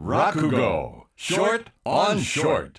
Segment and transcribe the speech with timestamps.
[0.00, 2.70] Rakugo Short on Short.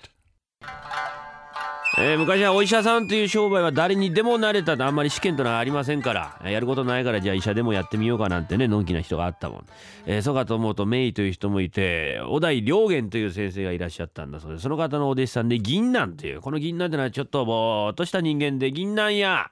[1.98, 9.66] えー昔はお医者さんという商売は誰にでもなれたとあんまり試験というのはありませんからやることないからじゃあ医者でもやってみようかなんてねのんきな人があったもん、
[10.06, 19.50] えーそうかと思うと名医という人もいて小田井良源という先生がいらっしゃったんだそうでその方のお弟子さんで銀杏というこの銀杏というのはちょっとぼーっとした人間で銀杏や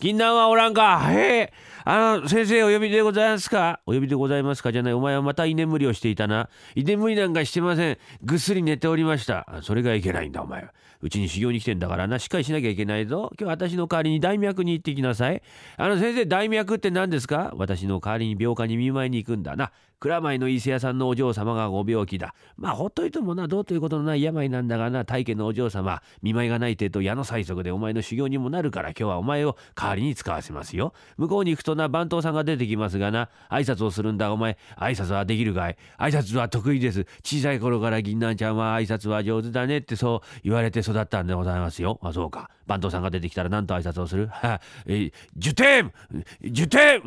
[0.00, 1.12] 銀杏はおらんか。
[1.12, 1.52] へえ。
[1.84, 3.80] あの先生お呼びでございますか？
[3.84, 4.92] お呼びでございますかじゃない。
[4.94, 6.48] お前はまた居眠りをしていたな。
[6.74, 7.98] 居眠りなんかしてません。
[8.22, 9.46] ぐっすり寝ておりました。
[9.62, 10.66] それがいけないんだお前
[11.02, 12.18] うちに修行に来てんだからな。
[12.18, 13.30] しっかりしなきゃいけないぞ。
[13.38, 15.42] 今日私の代わりに大脈に行ってきなさい。
[15.76, 17.52] あの先生大脈って何ですか？
[17.56, 19.70] 私の代わりに病科に見舞いに行くんだな。
[20.00, 22.34] 蔵前の伊勢屋さんのお嬢様がご病気だ。
[22.56, 30.94] まあほっといてもなどうということのない病なんだがな大家のお嬢様見舞いがない程度矢の催促でお前の修行にもなるから今日はお前を代わりに使わせますよ。
[31.18, 34.32] 向こうに行くとな番頭さんが出てきますがな挨拶をするんだ。
[34.32, 35.76] お前挨拶はできるかい？
[35.98, 37.06] 挨拶は得意です。
[37.22, 41.98] 小さい頃から銀杏ちゃんは挨拶は上手だねってそう言われて育ったんでございますよ。
[42.02, 42.48] あそうか。
[42.66, 44.28] 番頭さんが出てきたら何と挨拶をする？
[44.28, 45.92] はえ受点
[46.40, 47.02] 受点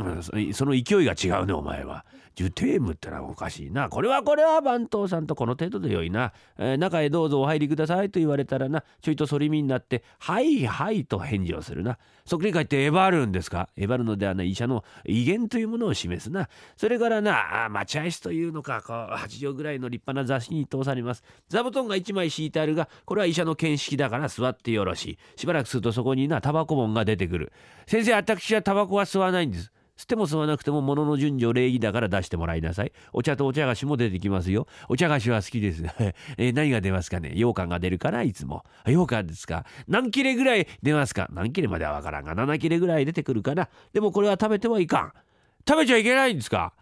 [0.54, 2.06] その勢いが違うねお前は。
[2.36, 3.90] 受テームってのはおかしいな。
[3.90, 6.34] これはこれは番頭さんとこの程度でよいな。
[6.58, 11.98] えー中へどうぞお入りくださいと言われたらな、ちょいと反り身になって、はいはいと返事をするな。
[12.26, 13.70] そっくり返ってえばるんですか？
[13.76, 16.50] えばるのではない医者の威厳というものを示すな。
[16.78, 21.24] それからな、あ待合室というのか、こう、8畳ぐらいの立派な雑誌に通されます。
[21.50, 25.18] 座布団が1枚敷いてあるが、これは医者の見識だから座ってよろしい。
[25.36, 27.52] しばらくするとそこにな、タバコ盆が出てくる。
[27.88, 29.73] 先生、私はタバコは吸わないんです。
[30.04, 32.92] 吸っても吸わなくても物の順序礼儀だから出してもらいなさい。
[33.14, 34.68] お茶とお茶菓子も出てきますよ。
[34.90, 35.82] お茶菓子は好きです。
[36.38, 37.30] えー何が出ますかね？
[37.36, 38.66] 羊羹が出るからいつも。
[38.86, 39.66] 羊羹ですか？
[39.88, 41.30] 何切れぐらい出ますか？
[41.32, 43.70] 何切れまではわからんが7切れぐらい出てくるかな？
[43.94, 45.14] でもこれは食べてはいかん。
[45.66, 46.74] 食べちゃいけないんですか？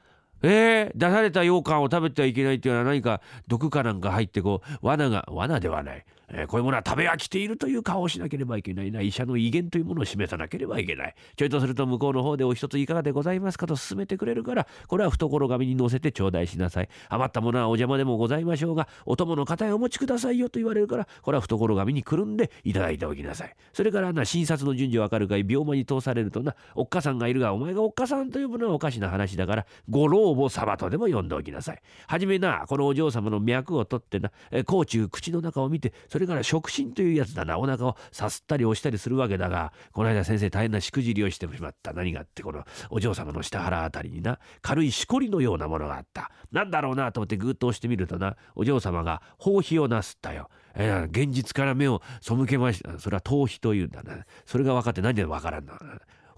[0.43, 31.81] えー、出された羊羹を食べてはいけないっていうのは何か毒かなんか入ってこう罠が罠ではない、えーこういうものは食べ飽きているという顔をしなければいけないな医者の威厳というものを示さなければいけないちょいとすると向こうの方でお一ついかがでございますかと勧めてくれるからこれは懐紙に乗せて頂戴しなさい余ったものはお邪魔でもございましょうがお供の方へお持ちくださいよと言われるからこれは懐紙にくるんでいただいておきなさいそれからな診察の順序わかるかい病間に通されるとなおっかさんがいるがお前がおっかさんと呼ぶのはおかしな話だからご老母様とでも呼んでおきなさい。
[32.07, 37.57] はじめなこのお嬢様の脈を取ってなえ甲虫口の中を見てそれから触診というやつだな。
[37.59, 41.93] お腹をさすったり押したりするわけだがこの間先生大変なしくじりをしてしまった。
[41.93, 46.31] 何があってこのお嬢様の下腹あたりにな軽いしこりのようなものがあった。
[46.51, 50.49] なんだろうなと思ってぐっと押してみるとなお嬢様が包皮をなすったよ。
[50.73, 54.25] えー現実から目を背けましたそれは頭皮というんだな。
[54.45, 55.73] それが分かって何で分からんの。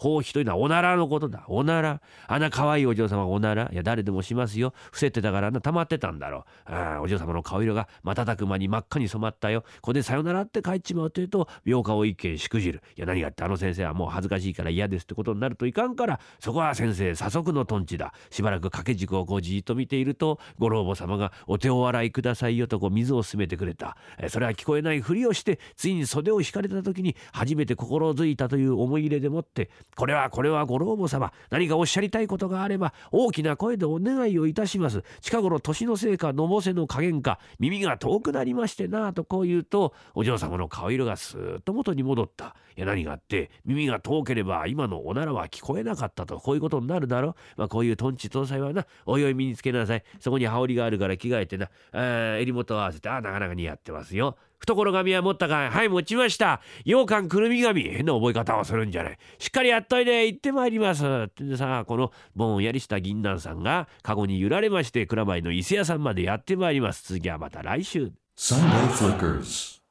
[0.03, 35.03] 包皮というのはおならのことだおならあんな可愛いお嬢様がおならいや誰でもしますよ伏せてたからあな溜まってたんだろうあお嬢様の顔色が瞬く間に真っ赤に染まったよここでさよならって帰っちまうというと病家を一見しくじるいや何があってあの先生はもう恥ずかしいから嫌ですってことになるといかんからそこは先生早速のトンチだしばらく掛け軸をこうじっと見ているとご老母様がお手を洗いくださいよとこう水を勧めてくれたえそれは聞こえないふりをしてついに袖を引かれた時に初めて心づいたという思い入れでもってこれはこれはご老母様何かおっしゃりたいことがあれば大きな声でお願いをいたします。
[35.21, 42.55] 近頃年のせいかのぼせの加減か耳が遠くなりましてなとこう言うとお嬢様の顔色がスーッと元に戻った。
[42.75, 47.35] いや何があって耳が遠ければ今のおならは聞こえなかったとこういうことになるだろう。
[47.57, 50.03] まあこういうトンチ搭載はなおいおい身につけなさい。
[50.19, 51.69] そこに羽織があるから着替えてな。
[51.91, 54.37] あー襟元を合わせてあーなかなか似合ってますよ。
[54.63, 55.69] 懐紙は持ったかい。
[55.69, 56.61] はい持ちました。
[56.85, 59.17] 羊羹くるみ紙変な覚え方をするんじゃない。
[59.37, 61.05] しっかりやっといで行ってまいります。
[61.05, 67.03] ってさこのぼんやりした銀杏さんがカゴに揺られまして蔵前の伊勢屋さんまでやってまいります。
[67.03, 68.11] 次はまた来週。
[68.35, 69.82] Sunday Flickers.